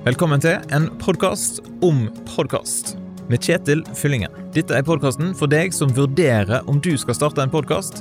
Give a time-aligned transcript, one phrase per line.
[0.00, 2.94] Velkommen til en podkast om podkast
[3.28, 4.32] med Kjetil Fyllingen.
[4.54, 7.98] Dette er podkasten for deg som vurderer om du skal starte en podkast.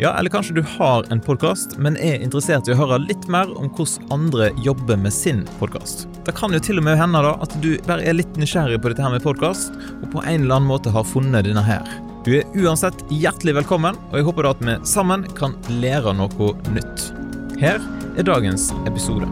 [0.00, 3.52] Ja, eller kanskje du har en podkast, men er interessert i å høre litt mer
[3.60, 6.06] om hvordan andre jobber med sin podkast.
[6.24, 8.94] Det kan jo til og med hende da at du bare er litt nysgjerrig på
[8.94, 11.84] dette her med podkast, og på en eller annen måte har funnet denne her.
[12.24, 16.48] Du er uansett hjertelig velkommen, og jeg håper da at vi sammen kan lære noe
[16.72, 17.10] nytt.
[17.60, 17.84] Her
[18.16, 19.28] er dagens episode.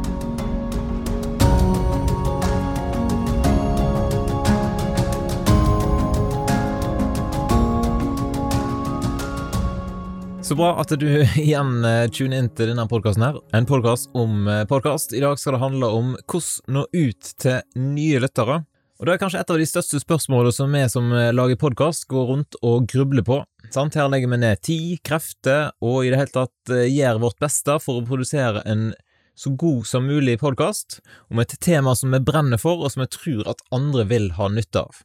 [10.52, 11.06] Så bra at du
[11.40, 13.38] igjen eh, tuner inn til denne podkasten her.
[13.56, 15.14] En podkast om eh, podkast.
[15.16, 18.58] I dag skal det handle om hvordan nå ut til nye lyttere.
[19.00, 22.04] Og Det er kanskje et av de største spørsmålene som vi som eh, lager podkast,
[22.10, 23.38] går rundt og grubler på.
[23.72, 23.96] Sant?
[23.96, 28.02] Her legger vi ned tid, krefter og i det hele tatt gjør vårt beste for
[28.02, 28.90] å produsere en
[29.32, 30.98] så god som mulig podkast
[31.32, 34.52] om et tema som vi brenner for, og som vi tror at andre vil ha
[34.52, 35.00] nytte av.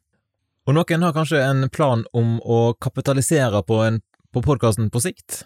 [0.68, 4.04] Og noen har kanskje en plan om å kapitalisere på en
[4.38, 5.46] på podkasten på sikt,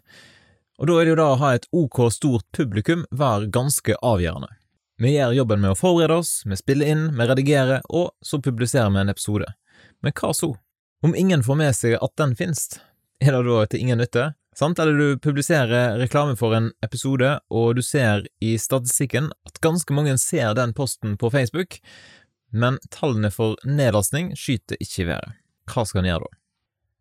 [0.82, 4.50] og da er det jo da å ha et ok stort publikum være ganske avgjørende.
[5.02, 8.92] Vi gjør jobben med å forberede oss, vi spiller inn, vi redigerer, og så publiserer
[8.92, 9.48] vi en episode.
[10.04, 10.52] Men hva så?
[11.06, 12.68] Om ingen får med seg at den finnes,
[13.22, 14.28] er det da til ingen nytte?
[14.58, 14.82] Sant?
[14.84, 20.18] Eller du publiserer reklame for en episode, og du ser i statistikken at ganske mange
[20.22, 21.80] ser den posten på Facebook,
[22.52, 25.42] men tallene for nedlastning skyter ikke i været.
[25.72, 26.41] Hva skal en gjøre da?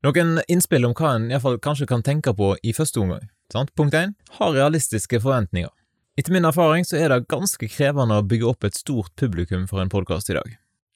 [0.01, 3.27] Noen innspill om hva en iallfall kanskje kan tenke på i første omgang.
[3.53, 3.69] Sant?
[3.77, 4.15] Punkt 1.
[4.39, 5.69] Ha realistiske forventninger.
[6.17, 9.83] Etter min erfaring så er det ganske krevende å bygge opp et stort publikum for
[9.83, 10.55] en podkast i dag.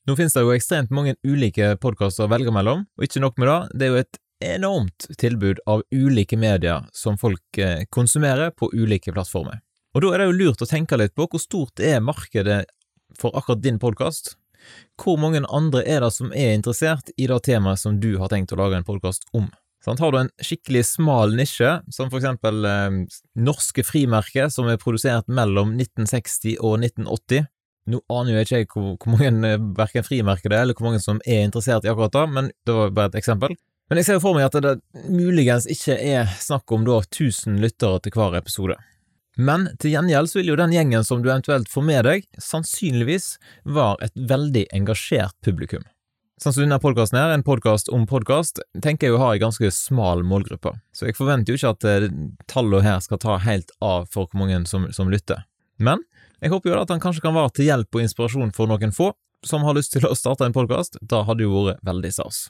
[0.09, 3.51] Nå finnes det jo ekstremt mange ulike podkaster å velge mellom, og ikke nok med
[3.51, 4.21] det, det er jo et
[4.55, 9.61] enormt tilbud av ulike medier som folk eh, konsumerer på ulike plattformer.
[9.93, 12.63] Og da er det jo lurt å tenke litt på hvor stort er markedet
[13.21, 14.39] for akkurat din podkast,
[15.01, 18.55] hvor mange andre er det som er interessert i det temaet som du har tenkt
[18.55, 19.51] å lage en podkast om?
[19.85, 23.03] Sånn, har du en skikkelig smal nisje, som for eksempel eh,
[23.37, 27.51] norske frimerker som er produsert mellom 1960 og 1980
[27.93, 30.89] Nå aner jo ikke jeg hvor, hvor mange eh, verken frimerker det er, eller hvor
[30.89, 33.57] mange som er interessert i akkurat det, men det var bare et eksempel.
[33.91, 34.79] Men jeg ser jo for meg at det
[35.13, 38.79] muligens ikke er snakk om da 1000 lyttere til hver episode.
[39.37, 43.35] Men til gjengjeld så vil jo den gjengen som du eventuelt får med deg, sannsynligvis
[43.67, 45.83] være et veldig engasjert publikum.
[46.39, 49.71] Sånn som denne podkasten her, en podkast om podkast, tenker jeg å ha en ganske
[49.75, 52.09] smal målgruppe, så jeg forventer jo ikke at eh,
[52.51, 55.47] tallene her skal ta helt av for hvor mange som, som lytter.
[55.79, 56.03] Men
[56.43, 59.13] jeg håper jo at han kanskje kan være til hjelp og inspirasjon for noen få
[59.47, 60.99] som har lyst til å starte en podkast.
[61.03, 62.49] Da hadde jo vært veldig stas.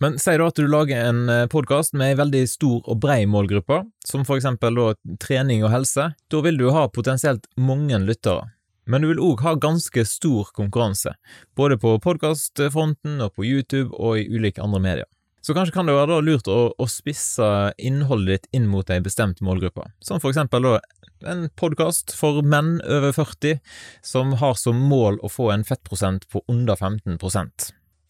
[0.00, 3.22] Men si da at du lager en eh, podkast med ei veldig stor og brei
[3.28, 4.88] målgruppe, som for eksempel da
[5.22, 6.08] trening og helse.
[6.32, 8.48] Da vil du ha potensielt mange lyttere.
[8.90, 11.14] Men du vil òg ha ganske stor konkurranse,
[11.54, 15.10] både på podkastfronten og på YouTube og i ulike andre medier.
[15.42, 17.46] Så kanskje kan det være lurt å, å spisse
[17.78, 20.76] innholdet ditt inn mot ei bestemt målgruppe, som for eksempel da
[21.26, 23.58] en podkast for menn over 40
[24.06, 27.18] som har som mål å få en fettprosent på under 15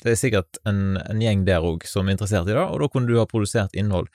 [0.03, 2.89] det er sikkert en, en gjeng der òg som er interessert i det, og da
[2.93, 4.11] kunne du ha produsert innhold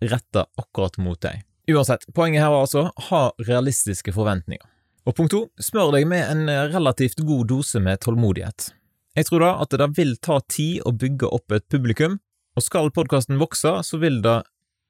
[0.00, 1.44] retta akkurat mot deg.
[1.70, 4.66] Uansett, poenget her var altså ha realistiske forventninger.
[5.08, 8.72] Og punkt to, smør deg med en relativt god dose med tålmodighet.
[9.18, 12.18] Jeg tror da at det vil ta tid å bygge opp et publikum,
[12.58, 14.40] og skal podkasten vokse, så vil det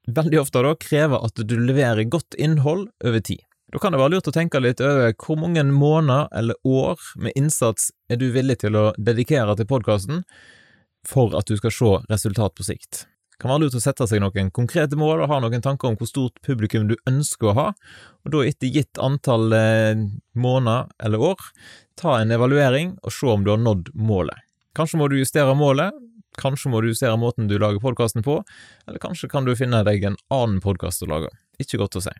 [0.09, 3.43] veldig ofte da kreve at du leverer godt innhold over tid.
[3.71, 7.37] Da kan det være lurt å tenke litt over hvor mange måneder eller år med
[7.39, 10.25] innsats er du villig til å dedikere til podkasten
[11.07, 13.05] for at du skal se resultat på sikt.
[13.31, 15.95] Det kan være lurt å sette seg noen konkrete mål og ha noen tanker om
[15.97, 17.67] hvor stort publikum du ønsker å ha,
[18.27, 20.03] og da etter gitt antall eh,
[20.35, 21.47] måneder eller år,
[21.97, 24.43] ta en evaluering og se om du har nådd målet.
[24.77, 25.95] Kanskje må du justere målet,
[26.43, 28.41] kanskje må du justere måten du lager podkasten på,
[28.83, 31.31] eller kanskje kan du finne deg en annen podkast å lage.
[31.63, 32.13] Ikke godt å si.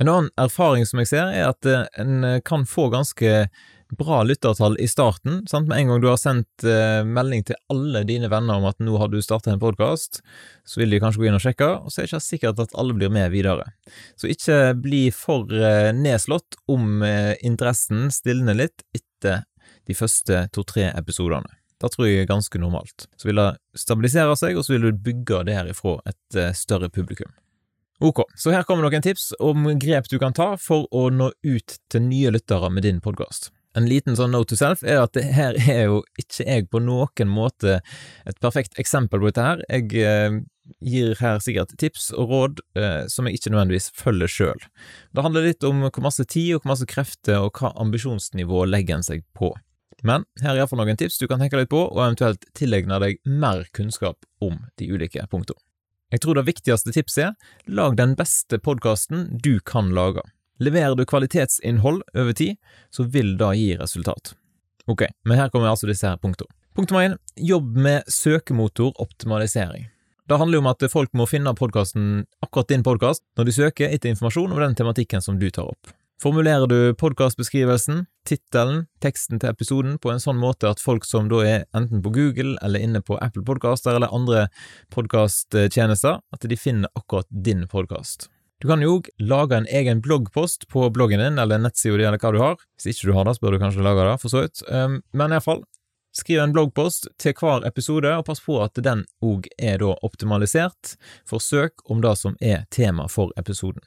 [0.00, 3.46] En annen erfaring som jeg ser, er at eh, en eh, kan få ganske
[3.92, 5.42] bra lyttertall i starten.
[5.50, 5.68] Sant?
[5.68, 8.96] Med en gang du har sendt eh, melding til alle dine venner om at nå
[9.00, 10.22] har du startet en podkast,
[10.64, 12.76] så vil de kanskje gå inn og sjekke, og så er det ikke sikkert at
[12.80, 13.68] alle blir med videre.
[14.16, 15.52] Så ikke bli for
[15.92, 17.04] nedslått om
[17.44, 19.44] interessen stilner litt etter
[19.84, 21.52] de første to-tre episodene.
[21.82, 23.08] Det tror jeg er ganske normalt.
[23.18, 23.48] Så vil det
[23.78, 27.32] stabilisere seg, og så vil du bygge det herifra et eh, større publikum.
[28.02, 31.74] Ok, så her kommer noen tips om grep du kan ta for å nå ut
[31.86, 33.52] til nye lyttere med din podkast.
[33.78, 36.80] En liten sånn note to self er at det her er jo ikke jeg på
[36.82, 37.78] noen måte
[38.26, 39.62] et perfekt eksempel på dette her.
[39.70, 40.40] Jeg eh,
[40.82, 44.68] gir her sikkert tips og råd eh, som jeg ikke nødvendigvis følger sjøl.
[45.14, 48.98] Det handler litt om hvor masse tid og hvor masse krefter og hva ambisjonsnivå legger
[48.98, 49.54] en seg på.
[50.02, 53.22] Men her er iallfall noen tips du kan tenke litt på, og eventuelt tilegne deg
[53.22, 55.62] mer kunnskap om de ulike punktene.
[56.12, 60.20] Jeg tror det viktigste tipset er lag den beste podkasten du kan lage.
[60.60, 62.58] Leverer du kvalitetsinnhold over tid,
[62.92, 64.34] så vil det gi resultat.
[64.86, 66.52] Ok, men her kommer altså disse her punktene.
[66.76, 69.88] Punkt nummer én, jobb med søkemotoroptimalisering.
[70.28, 74.12] Det handler om at folk må finne podkasten, akkurat din podkast, når de søker etter
[74.12, 75.96] informasjon om den tematikken som du tar opp.
[76.22, 81.40] Formulerer du podkastbeskrivelsen, tittelen, teksten til episoden på en sånn måte at folk som da
[81.42, 84.44] er enten på Google eller inne på Apple Podkaster eller andre
[84.94, 88.28] podkasttjenester, at de finner akkurat din podkast.
[88.62, 92.22] Du kan jo òg lage en egen bloggpost på bloggen din eller nettsida di eller
[92.22, 92.62] hva du har.
[92.78, 94.62] Hvis ikke du har det, så bør du kanskje lage det, for så vidt.
[94.70, 95.66] Um, men iallfall,
[96.12, 100.94] Skriv en bloggpost til hver episode, og pass på at den òg er optimalisert
[101.24, 103.80] for søk om det som er tema for episoden.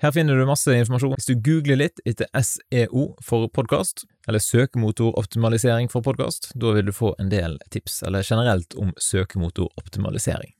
[0.00, 1.12] Her finner du masse informasjon.
[1.18, 6.94] Hvis du googler litt etter SEO for podkast, eller søkemotoroptimalisering for podkast, da vil du
[6.96, 10.54] få en del tips, eller generelt om søkemotoroptimalisering.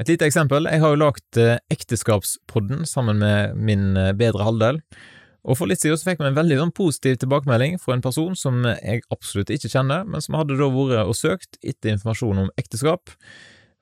[0.00, 4.80] Et lite eksempel, jeg har jo lagt eh, Ekteskapspodden sammen med min eh, bedre halvdel,
[5.44, 8.32] og for litt siden så fikk vi en veldig sånn positiv tilbakemelding fra en person
[8.36, 12.50] som jeg absolutt ikke kjenner, men som hadde da vært og søkt etter informasjon om
[12.58, 13.12] ekteskap,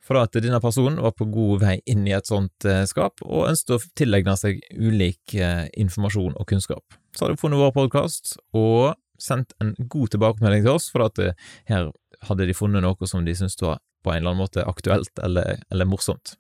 [0.05, 3.49] for at denne personen var på god vei inn i et sånt eh, skap, og
[3.49, 6.99] ønsket å tilegne seg ulik eh, informasjon og kunnskap.
[7.15, 11.21] Så hadde hun funnet vår podkast og sendt en god tilbakemelding til oss, for at
[11.23, 11.37] eh,
[11.71, 11.91] her
[12.29, 15.63] hadde de funnet noe som de syntes var på en eller annen måte aktuelt eller,
[15.73, 16.37] eller morsomt.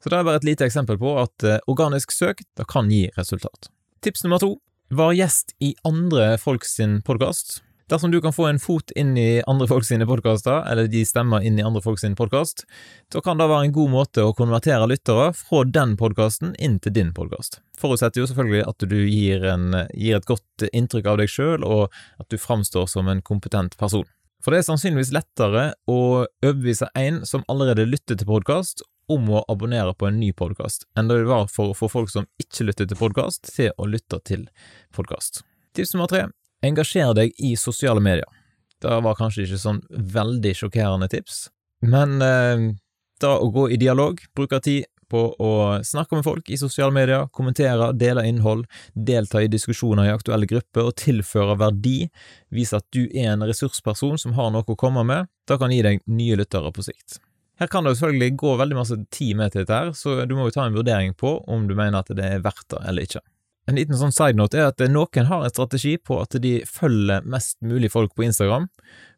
[0.00, 3.70] Så det er bare et lite eksempel på at organisk søk kan gi resultat.
[4.04, 4.50] Tips nummer to
[4.92, 7.62] var gjest i andre folks podkast.
[7.90, 11.44] Dersom du kan få en fot inn i andre folk sine podkaster, eller de stemmer
[11.44, 12.62] inn i andre folk sin podkast,
[13.12, 16.94] da kan det være en god måte å konvertere lyttere fra den podkasten inn til
[16.96, 17.58] din podkast.
[17.76, 21.92] Forutsetter jo selvfølgelig at du gir, en, gir et godt inntrykk av deg sjøl, og
[22.22, 24.08] at du framstår som en kompetent person.
[24.40, 28.80] For det er sannsynligvis lettere å overbevise en som allerede lytter til podkast,
[29.12, 32.24] om å abonnere på en ny podkast, enn det var for å få folk som
[32.40, 34.46] ikke lytter til podkast, til å lytte til
[34.96, 35.42] podkast.
[35.76, 36.24] Tips nummer tre
[36.64, 38.28] engasjer deg i sosiale medier.
[38.82, 41.46] Det var kanskje ikke sånn veldig sjokkerende tips,
[41.84, 42.72] men eh,
[43.22, 45.50] da å gå i dialog, bruke tid på å
[45.84, 48.64] snakke med folk i sosiale medier, kommentere, dele innhold,
[48.94, 52.08] delta i diskusjoner i aktuelle grupper og tilføre verdi,
[52.54, 55.82] vise at du er en ressursperson som har noe å komme med, det kan gi
[55.86, 57.20] deg nye lyttere på sikt.
[57.60, 60.48] Her kan det selvfølgelig gå veldig masse tid med til dette, her, så du må
[60.48, 63.22] jo ta en vurdering på om du mener at det er verdt det eller ikke.
[63.64, 67.24] En liten sånn side note er at noen har en strategi på at de følger
[67.24, 68.68] mest mulig folk på Instagram,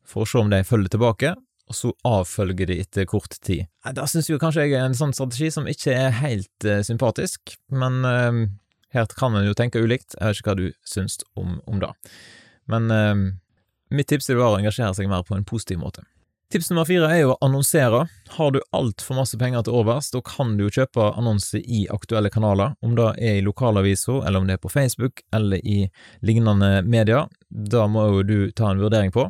[0.06, 1.32] for å se om de følger tilbake,
[1.66, 3.66] og så avfølger de etter kort tid.
[3.96, 7.56] Da syns jo kanskje jeg er en sånn strategi som ikke er helt uh, sympatisk,
[7.74, 8.44] men uh,
[8.94, 11.90] her kan en jo tenke ulikt, jeg vet ikke hva du syns om, om det.
[12.70, 13.24] Men uh,
[13.90, 16.06] mitt tips er å engasjere seg mer på en positiv måte.
[16.52, 18.04] Tips nummer fire er jo å annonsere.
[18.36, 22.30] Har du altfor masse penger til overs, da kan du jo kjøpe annonser i aktuelle
[22.30, 25.88] kanaler, om det er i lokalavisa, eller om det er på Facebook, eller i
[26.22, 27.26] lignende medier.
[27.50, 29.26] Da må jo du ta en vurdering på.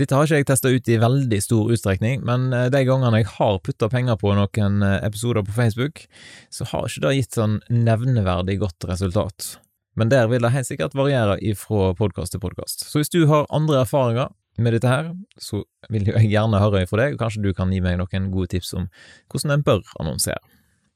[0.00, 3.28] Dette har ikke jeg testa ut i veldig stor utstrekning, men eh, de gangene jeg
[3.36, 6.06] har putta penger på noen eh, episoder på Facebook,
[6.50, 9.58] så har ikke det gitt sånn nevneverdig godt resultat.
[9.94, 12.88] Men der vil det helt sikkert variere ifra podkast til podkast.
[12.88, 17.00] Så hvis du har andre erfaringer, med dette her, så vil jeg gjerne høre fra
[17.02, 18.88] deg, og kanskje du kan gi meg noen gode tips om
[19.32, 20.40] hvordan en bør annonsere.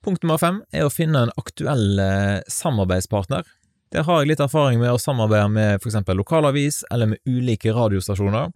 [0.04, 3.46] Punkt nummer fem er å finne en aktuell eh, samarbeidspartner.
[3.92, 7.72] Der har jeg litt erfaring med å samarbeide med for eksempel lokalavis eller med ulike
[7.74, 8.52] radiostasjoner,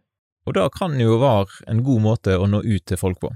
[0.47, 3.33] og da kan jo være en god måte å nå ut til folk på.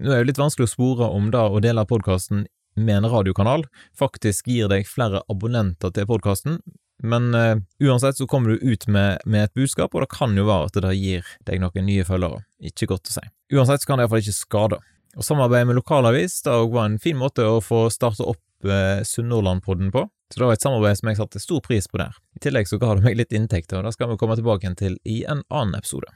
[0.00, 2.46] Nå er det jo litt vanskelig å spore om det å dele podkasten
[2.76, 3.66] med en radiokanal
[3.98, 6.60] faktisk gir deg flere abonnenter til podkasten,
[7.02, 10.46] men uh, uansett så kommer du ut med, med, et budskap, og det kan jo
[10.48, 12.42] være at det gir deg noen nye følgere.
[12.62, 13.26] Ikke godt å si.
[13.52, 14.80] Uansett så kan det iallfall ikke skade.
[15.18, 19.92] Og samarbeidet med lokalavis det var en fin måte å få starte opp uh, Sunnhordlandpodden
[19.92, 20.06] på.
[20.32, 22.16] Så det var et samarbeid som jeg satte stor pris på der.
[22.38, 24.96] I tillegg så ga det meg litt inntekter, og det skal vi komme tilbake til
[25.04, 26.08] i en annen episode.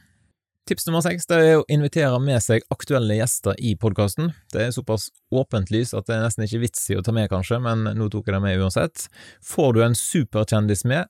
[0.66, 4.32] Tips nummer seks det er å invitere med seg aktuelle gjester i podkasten.
[4.50, 7.28] Det er såpass åpent lys at det er nesten ikke vits i å ta med,
[7.30, 9.04] kanskje, men nå tok jeg det med uansett.
[9.46, 11.06] Får du en superkjendis med,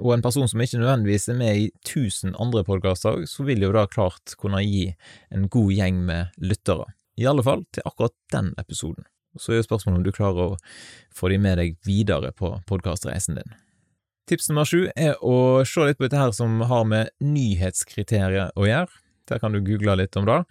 [0.00, 3.74] og en person som ikke nødvendigvis er med i tusen andre podkaster, så vil jo
[3.76, 4.86] da klart kunne gi
[5.36, 6.88] en god gjeng med lyttere.
[7.20, 9.04] I alle fall til akkurat den episoden.
[9.36, 10.60] Så er jo spørsmålet om du klarer å
[11.12, 13.58] få de med deg videre på podkastreisen din.
[14.28, 18.66] Tips nummer sju er å se litt på dette her som har med nyhetskriterier å
[18.68, 18.90] gjøre.
[19.30, 20.42] Der kan du google litt om det.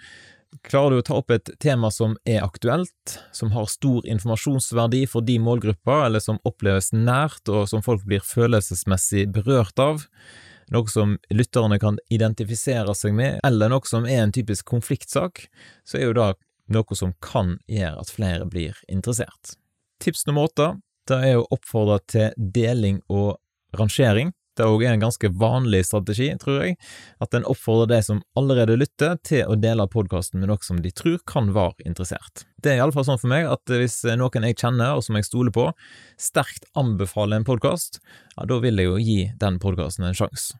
[0.65, 5.21] Klarer du å ta opp et tema som er aktuelt, som har stor informasjonsverdi for
[5.27, 10.07] de målgrupper, eller som oppleves nært, og som folk blir følelsesmessig berørt av,
[10.73, 15.45] noe som lytterne kan identifisere seg med, eller noe som er en typisk konfliktsak,
[15.85, 16.31] så er jo det
[16.73, 19.53] noe som kan gjøre at flere blir interessert.
[20.01, 20.73] Tips nummer åtte
[21.07, 23.37] det er å oppfordre til deling og
[23.79, 24.33] rangering.
[24.57, 26.77] Det er òg en ganske vanlig strategi, tror jeg,
[27.21, 30.89] at en oppfordrer de som allerede lytter, til å dele podkasten med noe som de
[30.97, 32.47] tror kan være interessert.
[32.57, 35.53] Det er iallfall sånn for meg at hvis noen jeg kjenner og som jeg stoler
[35.53, 35.67] på,
[36.17, 38.01] sterkt anbefaler en podkast,
[38.33, 40.57] ja, da vil jeg jo gi den podkasten en sjanse.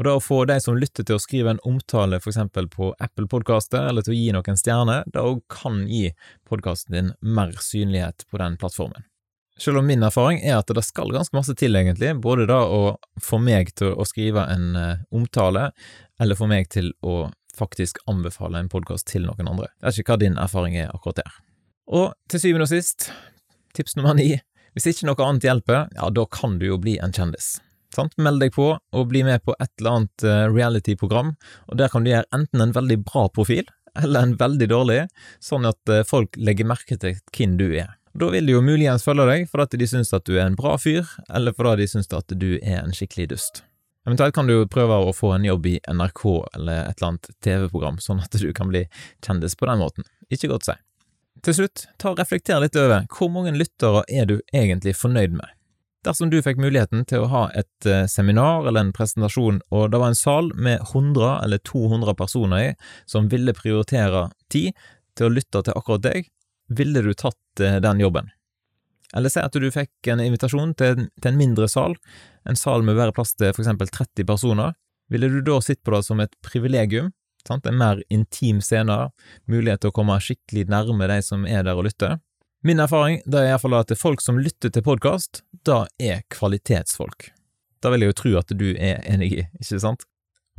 [0.00, 2.90] Og da å få de som lytter til å skrive en omtale for eksempel på
[3.00, 6.10] Apple Podkaster, eller til å gi noen stjerner, det òg kan gi
[6.48, 9.04] podkasten din mer synlighet på den plattformen.
[9.60, 12.96] Selv om min erfaring er at det skal ganske masse til, egentlig, både da å
[13.20, 15.70] få meg til å skrive en uh, omtale,
[16.20, 19.68] eller få meg til å faktisk anbefale en podkast til noen andre.
[19.80, 21.36] Jeg vet ikke hva din erfaring er akkurat der.
[21.92, 23.10] Og til syvende og sist,
[23.76, 24.38] tips nummer ni,
[24.72, 27.58] hvis ikke noe annet hjelper, ja, da kan du jo bli en kjendis.
[27.92, 28.16] Sant?
[28.16, 31.34] Meld deg på og bli med på et eller annet uh, reality-program,
[31.68, 33.68] og der kan du gjøre enten en veldig bra profil,
[34.00, 35.02] eller en veldig dårlig,
[35.44, 37.92] sånn at uh, folk legger merke til hvem du er.
[38.12, 40.76] Da vil de jo muligens følge deg fordi de syns at du er en bra
[40.80, 43.62] fyr, eller fordi de syns at du er en skikkelig dust.
[44.06, 46.22] Eventuelt kan du jo prøve å få en jobb i NRK
[46.58, 48.84] eller et eller annet TV-program, sånn at du kan bli
[49.24, 50.08] kjendis på den måten.
[50.28, 50.78] Ikke godt å si.
[51.42, 55.54] Til slutt, ta og reflekter litt over hvor mange lyttere er du egentlig fornøyd med?
[56.02, 60.00] Dersom du fikk muligheten til å ha et eh, seminar eller en presentasjon, og det
[60.02, 62.70] var en sal med 100 eller 200 personer i
[63.06, 64.74] som ville prioritere tid
[65.14, 66.26] til å lytte til akkurat deg,
[66.78, 68.30] ville du tatt eh, den jobben?
[69.16, 71.96] Eller si at du fikk en invitasjon til, til en mindre sal,
[72.48, 74.76] en sal med bare plass til for eksempel 30 personer.
[75.12, 77.12] Ville du da sett på det som et privilegium?
[77.46, 77.66] Sant?
[77.66, 78.96] En mer intim scene,
[79.50, 82.20] mulighet til å komme skikkelig nærme de som er der og lytter.
[82.62, 87.32] Min erfaring det er iallfall at folk som lytter til podkast, da er kvalitetsfolk.
[87.82, 90.06] Da vil jeg jo tro at du er enig i, ikke sant?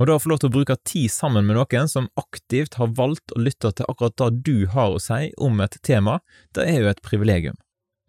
[0.01, 2.95] Og da å få lov til å bruke tid sammen med noen som aktivt har
[2.97, 6.17] valgt å lytte til akkurat det du har å si om et tema,
[6.57, 7.59] det er jo et privilegium.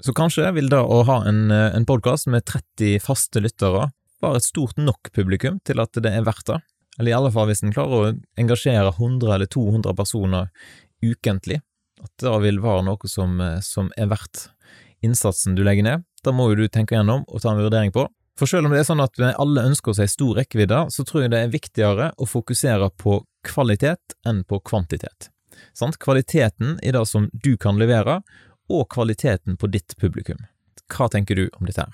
[0.02, 3.90] Så kanskje vil da å ha en, eh, en podkast med 30 faste lyttere
[4.24, 6.58] være et stort nok publikum til at det er verdt det,
[6.98, 10.50] eller i alle fall hvis en klarer å engasjere 100 eller 200 personer
[11.04, 11.60] ukentlig,
[12.02, 14.48] at det vil være noe som, eh, som er verdt
[15.04, 16.04] innsatsen du legger ned.
[16.24, 18.80] Da må jo du tenke gjennom og ta en vurdering på for selv om det
[18.82, 22.06] er sånn at vi alle ønsker seg stor rekkevidde, så tror jeg det er viktigere
[22.18, 23.12] å fokusere på
[23.46, 25.28] kvalitet enn på kvantitet.
[25.76, 25.98] Sant?
[26.02, 28.22] Kvaliteten i det som du kan levere,
[28.72, 30.38] og kvaliteten på ditt publikum.
[30.90, 31.92] Hva tenker du om dette her?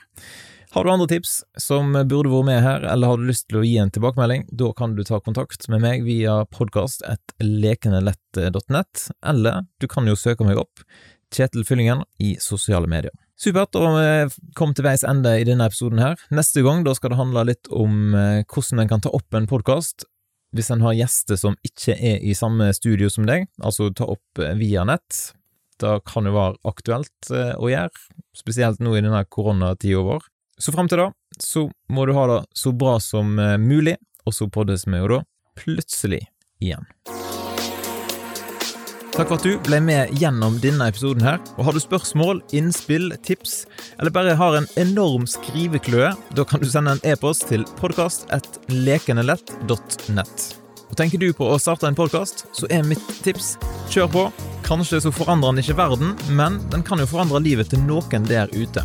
[0.71, 3.65] Har du andre tips som burde vært med her, eller har du lyst til å
[3.67, 10.07] gi en tilbakemelding, da kan du ta kontakt med meg via podkast.lekenelett.nett, eller du kan
[10.07, 10.79] jo søke meg opp,
[11.35, 13.15] Kjetil Fyllingen, i sosiale medier.
[13.41, 16.21] Supert, og vi kom til veis ende i denne episoden her.
[16.29, 19.49] Neste gang da skal det handle litt om eh, hvordan en kan ta opp en
[19.49, 20.05] podkast
[20.53, 24.43] hvis en har gjester som ikke er i samme studio som deg, altså ta opp
[24.43, 25.31] eh, via nett.
[25.81, 28.05] Det kan jo være aktuelt eh, å gjøre,
[28.37, 30.29] spesielt nå i denne koronatida vår.
[30.61, 31.09] Så fram til da
[31.41, 33.97] så må du ha det så bra som mulig,
[34.29, 35.23] og så poddes vi jo da
[35.57, 36.27] plutselig
[36.61, 36.85] igjen.
[39.21, 41.37] Takk for at du ble med gjennom denne episoden her.
[41.59, 43.67] Og Har du spørsmål, innspill, tips,
[44.01, 50.57] eller bare har en enorm skrivekløe, da kan du sende en e-post til podkast.lekenelett.nett.
[50.89, 53.61] Og Tenker du på å starte en podkast, så er mitt tips
[53.93, 54.33] kjør på.
[54.65, 58.49] Kanskje så forandrer den ikke verden, men den kan jo forandre livet til noen der
[58.57, 58.81] ute.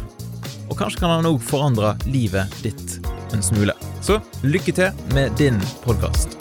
[0.68, 3.00] Og kanskje kan den òg forandre livet ditt
[3.32, 3.72] en smule.
[4.04, 5.56] Så lykke til med din
[5.88, 6.35] podkast.